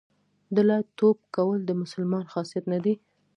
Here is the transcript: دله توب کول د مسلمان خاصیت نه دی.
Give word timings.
دله 0.55 0.77
توب 0.97 1.17
کول 1.35 1.59
د 1.65 1.71
مسلمان 1.81 2.25
خاصیت 2.33 2.65
نه 2.73 2.79
دی. 2.83 2.93